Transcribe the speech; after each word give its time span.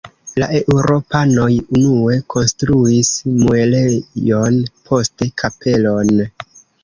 La 0.41 0.45
eŭropanoj 0.59 1.49
unue 1.79 2.15
konstruis 2.35 3.11
muelejon, 3.43 4.57
poste 4.91 5.29
kapelon. 5.43 6.19